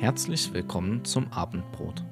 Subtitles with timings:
[0.00, 2.02] Herzlich willkommen zum Abendbrot.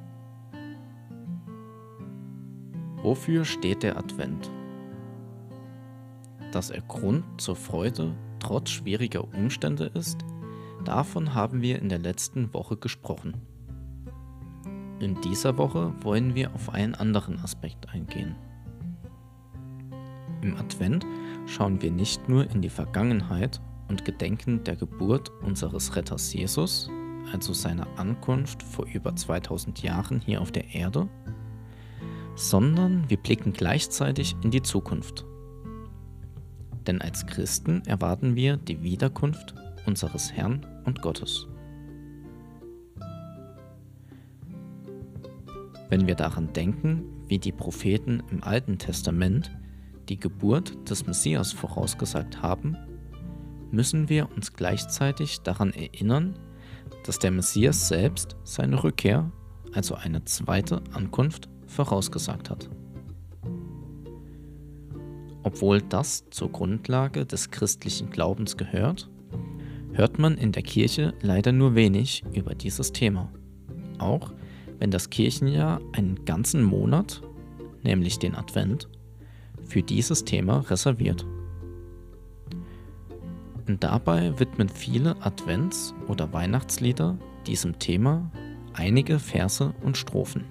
[2.97, 4.51] Wofür steht der Advent?
[6.53, 10.19] Dass er Grund zur Freude trotz schwieriger Umstände ist,
[10.85, 13.39] davon haben wir in der letzten Woche gesprochen.
[15.01, 18.37] In dieser Woche wollen wir auf einen anderen Aspekt eingehen.
[20.43, 21.07] Im Advent
[21.47, 26.91] schauen wir nicht nur in die Vergangenheit und gedenken der Geburt unseres Retters Jesus,
[27.33, 31.09] also seiner Ankunft vor über 2000 Jahren hier auf der Erde,
[32.35, 35.25] sondern wir blicken gleichzeitig in die Zukunft.
[36.87, 39.55] Denn als Christen erwarten wir die Wiederkunft
[39.87, 41.47] unseres Herrn und Gottes.
[45.91, 49.51] Wenn wir daran denken, wie die Propheten im Alten Testament
[50.09, 52.77] die Geburt des Messias vorausgesagt haben,
[53.71, 56.39] müssen wir uns gleichzeitig daran erinnern,
[57.09, 59.33] dass der Messias selbst seine Rückkehr,
[59.73, 62.69] also eine zweite Ankunft, vorausgesagt hat.
[65.43, 69.09] Obwohl das zur Grundlage des christlichen Glaubens gehört,
[69.95, 73.33] hört man in der Kirche leider nur wenig über dieses Thema.
[73.97, 74.35] Auch
[74.79, 77.23] wenn das Kirchenjahr einen ganzen Monat,
[77.83, 78.87] nämlich den Advent,
[79.65, 81.25] für dieses Thema reserviert.
[83.69, 88.31] Und dabei widmen viele Advents- oder Weihnachtslieder diesem Thema
[88.73, 90.45] einige Verse und Strophen.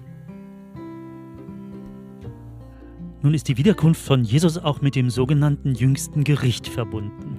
[3.20, 7.38] Nun ist die Wiederkunft von Jesus auch mit dem sogenannten jüngsten Gericht verbunden.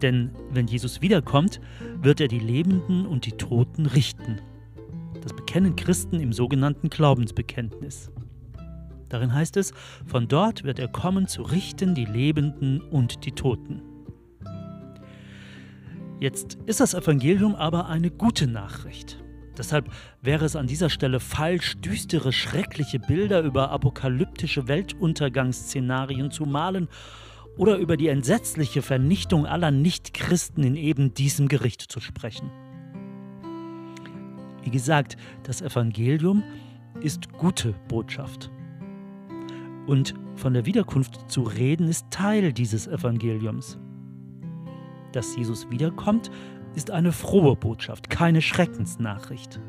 [0.00, 1.60] Denn wenn Jesus wiederkommt,
[2.00, 4.40] wird er die Lebenden und die Toten richten.
[5.20, 8.10] Das bekennen Christen im sogenannten Glaubensbekenntnis.
[9.10, 9.74] Darin heißt es,
[10.06, 13.82] von dort wird er kommen zu richten die Lebenden und die Toten.
[16.20, 19.22] Jetzt ist das Evangelium aber eine gute Nachricht.
[19.56, 19.90] Deshalb
[20.20, 26.88] wäre es an dieser Stelle falsch, düstere, schreckliche Bilder über apokalyptische Weltuntergangsszenarien zu malen
[27.56, 32.50] oder über die entsetzliche Vernichtung aller Nichtchristen in eben diesem Gericht zu sprechen.
[34.62, 36.42] Wie gesagt, das Evangelium
[37.00, 38.50] ist gute Botschaft.
[39.86, 43.78] Und von der Wiederkunft zu reden ist Teil dieses Evangeliums.
[45.12, 46.30] Dass Jesus wiederkommt,
[46.74, 49.60] ist eine frohe Botschaft, keine Schreckensnachricht.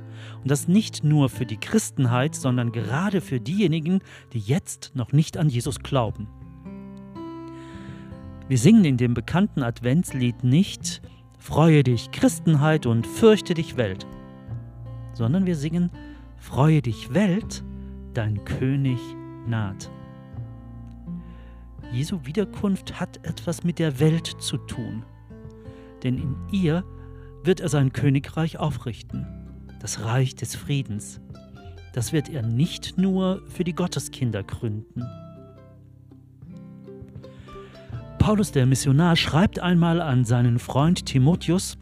[0.41, 3.99] Und das nicht nur für die Christenheit, sondern gerade für diejenigen,
[4.33, 6.27] die jetzt noch nicht an Jesus glauben.
[8.47, 11.01] Wir singen in dem bekannten Adventslied nicht
[11.41, 14.05] Freue dich Christenheit und fürchte dich Welt,
[15.13, 15.89] sondern wir singen
[16.37, 17.63] Freue dich Welt,
[18.13, 18.99] dein König
[19.47, 19.89] naht.
[21.91, 25.03] Jesu Wiederkunft hat etwas mit der Welt zu tun
[26.03, 26.83] denn in ihr
[27.43, 29.25] wird er sein Königreich aufrichten,
[29.79, 31.21] das Reich des Friedens.
[31.93, 35.03] Das wird er nicht nur für die Gotteskinder gründen.
[38.19, 41.77] Paulus der Missionar schreibt einmal an seinen Freund Timotheus,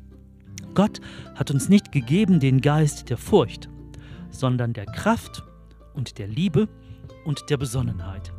[0.75, 1.01] Gott
[1.35, 3.67] hat uns nicht gegeben den Geist der Furcht,
[4.29, 5.43] sondern der Kraft
[5.93, 6.69] und der Liebe
[7.25, 8.31] und der Besonnenheit.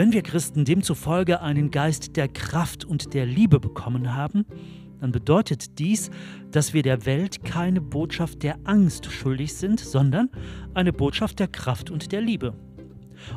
[0.00, 4.46] Wenn wir Christen demzufolge einen Geist der Kraft und der Liebe bekommen haben,
[4.98, 6.10] dann bedeutet dies,
[6.50, 10.30] dass wir der Welt keine Botschaft der Angst schuldig sind, sondern
[10.72, 12.54] eine Botschaft der Kraft und der Liebe.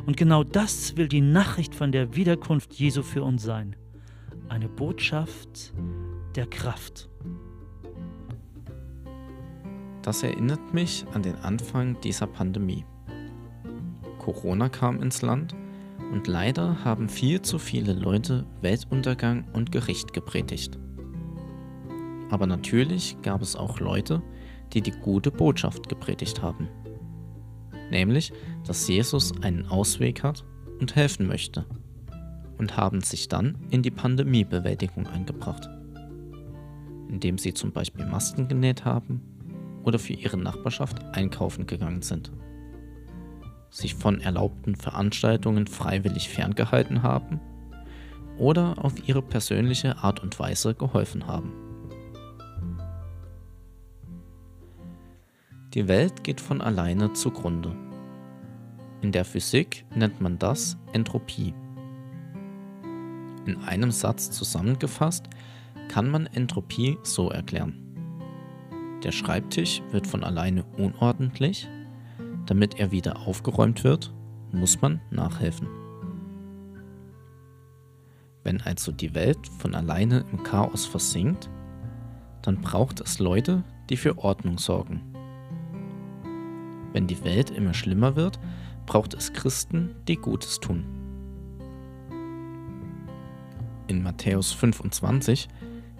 [0.05, 3.75] Und genau das will die Nachricht von der Wiederkunft Jesu für uns sein.
[4.47, 5.73] Eine Botschaft
[6.35, 7.09] der Kraft.
[10.01, 12.85] Das erinnert mich an den Anfang dieser Pandemie.
[14.17, 15.53] Corona kam ins Land
[16.13, 20.77] und leider haben viel zu viele Leute Weltuntergang und Gericht gepredigt.
[22.29, 24.21] Aber natürlich gab es auch Leute,
[24.73, 26.69] die die gute Botschaft gepredigt haben.
[27.89, 28.31] Nämlich,
[28.63, 30.45] dass Jesus einen Ausweg hat
[30.79, 31.65] und helfen möchte.
[32.59, 35.67] Und haben sich dann in die Pandemiebewältigung eingebracht.
[37.09, 39.19] Indem sie zum Beispiel Masken genäht haben
[39.83, 42.31] oder für ihre Nachbarschaft einkaufen gegangen sind
[43.73, 47.41] sich von erlaubten Veranstaltungen freiwillig ferngehalten haben
[48.37, 51.51] oder auf ihre persönliche Art und Weise geholfen haben.
[55.73, 57.75] Die Welt geht von alleine zugrunde.
[59.01, 61.55] In der Physik nennt man das Entropie.
[63.47, 65.25] In einem Satz zusammengefasst
[65.89, 67.79] kann man Entropie so erklären.
[69.03, 71.67] Der Schreibtisch wird von alleine unordentlich
[72.45, 74.13] damit er wieder aufgeräumt wird,
[74.51, 75.67] muss man nachhelfen.
[78.43, 81.49] Wenn also die Welt von alleine im Chaos versinkt,
[82.41, 85.01] dann braucht es Leute, die für Ordnung sorgen.
[86.91, 88.39] Wenn die Welt immer schlimmer wird,
[88.85, 90.83] braucht es Christen, die Gutes tun.
[93.87, 95.47] In Matthäus 25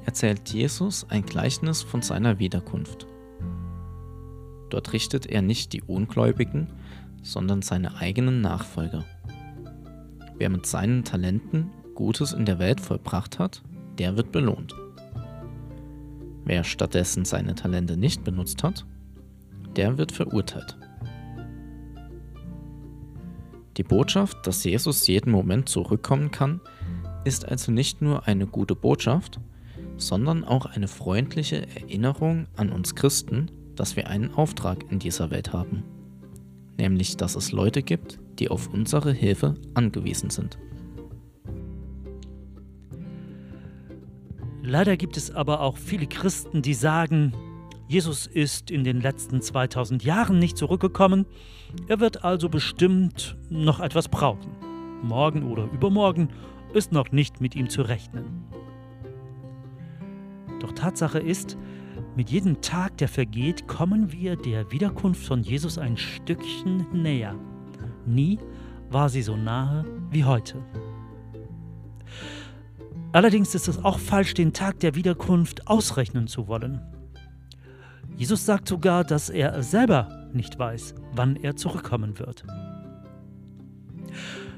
[0.06, 3.08] erzählt Jesus ein Gleichnis von seiner Wiederkunft.
[4.74, 6.66] Dort richtet er nicht die Ungläubigen,
[7.22, 9.06] sondern seine eigenen Nachfolger.
[10.40, 13.62] Wer mit seinen Talenten Gutes in der Welt vollbracht hat,
[14.00, 14.74] der wird belohnt.
[16.44, 18.88] Wer stattdessen seine Talente nicht benutzt hat,
[19.76, 20.76] der wird verurteilt.
[23.78, 26.62] Die Botschaft, dass Jesus jeden Moment zurückkommen kann,
[27.26, 29.40] ist also nicht nur eine gute Botschaft,
[29.98, 35.54] sondern auch eine freundliche Erinnerung an uns Christen, dass wir einen Auftrag in dieser Welt
[35.54, 35.84] haben,
[36.78, 40.58] nämlich dass es Leute gibt, die auf unsere Hilfe angewiesen sind.
[44.62, 47.34] Leider gibt es aber auch viele Christen, die sagen,
[47.88, 51.26] Jesus ist in den letzten 2000 Jahren nicht zurückgekommen,
[51.88, 54.52] er wird also bestimmt noch etwas brauchen.
[55.02, 56.30] Morgen oder übermorgen
[56.74, 58.46] ist noch nicht mit ihm zu rechnen.
[60.60, 61.58] Doch Tatsache ist,
[62.16, 67.36] mit jedem Tag, der vergeht, kommen wir der Wiederkunft von Jesus ein Stückchen näher.
[68.06, 68.38] Nie
[68.90, 70.64] war sie so nahe wie heute.
[73.12, 76.82] Allerdings ist es auch falsch, den Tag der Wiederkunft ausrechnen zu wollen.
[78.16, 82.44] Jesus sagt sogar, dass er selber nicht weiß, wann er zurückkommen wird.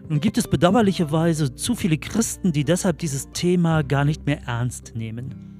[0.08, 4.94] Nun gibt es bedauerlicherweise zu viele Christen, die deshalb dieses Thema gar nicht mehr ernst
[4.96, 5.55] nehmen.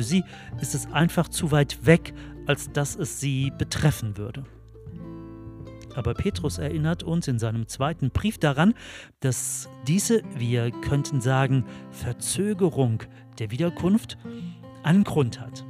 [0.00, 0.24] Für sie
[0.62, 2.14] ist es einfach zu weit weg,
[2.46, 4.44] als dass es sie betreffen würde.
[5.94, 8.72] Aber Petrus erinnert uns in seinem zweiten Brief daran,
[9.20, 13.02] dass diese, wir könnten sagen, Verzögerung
[13.38, 14.16] der Wiederkunft
[14.84, 15.66] einen Grund hat.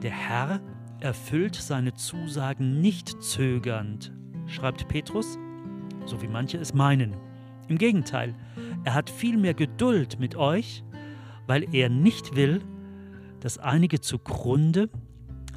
[0.00, 0.60] Der Herr
[1.00, 4.12] erfüllt seine Zusagen nicht zögernd,
[4.46, 5.36] schreibt Petrus,
[6.06, 7.16] so wie manche es meinen.
[7.66, 8.36] Im Gegenteil,
[8.84, 10.84] er hat viel mehr Geduld mit euch,
[11.46, 12.62] weil er nicht will,
[13.40, 14.88] dass einige zugrunde,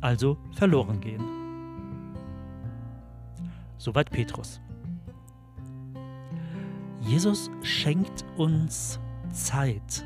[0.02, 1.24] also verloren gehen.
[3.78, 4.60] Soweit Petrus.
[7.02, 9.00] Jesus schenkt uns
[9.32, 10.04] Zeit.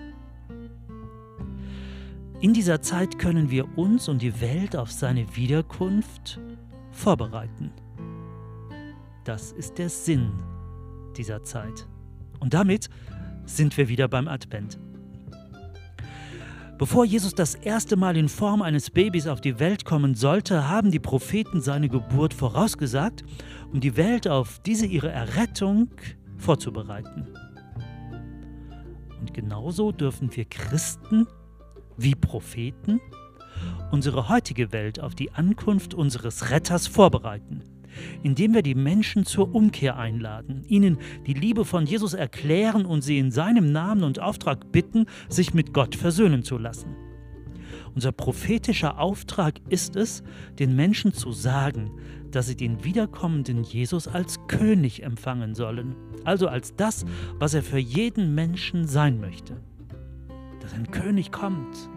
[2.42, 6.40] In dieser Zeit können wir uns und die Welt auf seine Wiederkunft
[6.92, 7.72] vorbereiten.
[9.24, 10.32] Das ist der Sinn
[11.18, 11.88] dieser Zeit.
[12.40, 12.90] Und damit
[13.46, 14.80] sind wir wieder beim Advent.
[16.80, 20.92] Bevor Jesus das erste Mal in Form eines Babys auf die Welt kommen sollte, haben
[20.92, 23.26] die Propheten seine Geburt vorausgesagt,
[23.74, 25.90] um die Welt auf diese ihre Errettung
[26.38, 27.28] vorzubereiten.
[29.20, 31.28] Und genauso dürfen wir Christen
[31.98, 33.02] wie Propheten
[33.92, 37.62] unsere heutige Welt auf die Ankunft unseres Retters vorbereiten
[38.24, 40.98] indem wir die Menschen zur Umkehr einladen, ihnen
[41.28, 45.74] die Liebe von Jesus erklären und sie in seinem Namen und Auftrag bitten, sich mit
[45.74, 46.96] Gott versöhnen zu lassen.
[47.96, 50.24] Unser prophetischer Auftrag ist es,
[50.60, 51.92] den Menschen zu sagen,
[52.32, 57.06] dass sie den wiederkommenden Jesus als König empfangen sollen, also als das,
[57.40, 59.58] was er für jeden Menschen sein möchte.
[60.62, 61.90] Dass ein König kommt.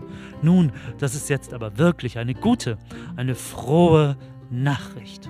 [0.42, 2.78] Nun, das ist jetzt aber wirklich eine gute,
[3.16, 4.16] eine frohe
[4.50, 5.28] Nachricht.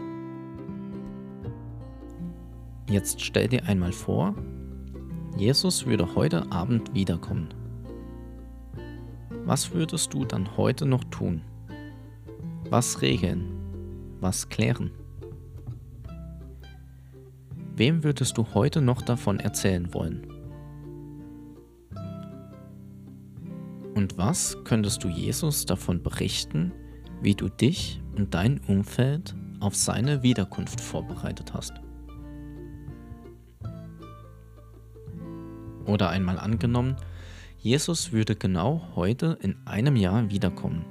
[2.93, 4.35] Jetzt stell dir einmal vor,
[5.39, 7.49] Jesus würde heute Abend wiederkommen.
[9.47, 11.41] Was würdest du dann heute noch tun?
[12.69, 13.47] Was regeln?
[14.21, 14.91] Was klären?
[17.77, 20.27] Wem würdest du heute noch davon erzählen wollen?
[23.95, 26.73] Und was könntest du Jesus davon berichten,
[27.23, 31.73] wie du dich und dein Umfeld auf seine Wiederkunft vorbereitet hast?
[35.87, 36.97] Oder einmal angenommen,
[37.59, 40.85] Jesus würde genau heute in einem Jahr wiederkommen.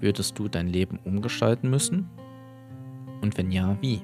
[0.00, 2.08] Würdest du dein Leben umgestalten müssen?
[3.22, 4.02] Und wenn ja, wie?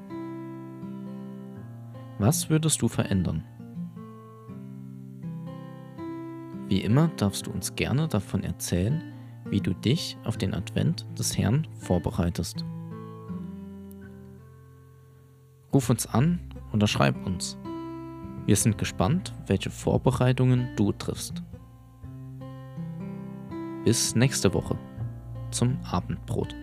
[2.18, 3.44] Was würdest du verändern?
[6.68, 9.02] Wie immer darfst du uns gerne davon erzählen,
[9.46, 12.64] wie du dich auf den Advent des Herrn vorbereitest.
[15.72, 16.38] Ruf uns an
[16.72, 17.58] oder schreib uns.
[18.44, 21.42] Wir sind gespannt, welche Vorbereitungen du triffst.
[23.84, 24.76] Bis nächste Woche
[25.50, 26.61] zum Abendbrot.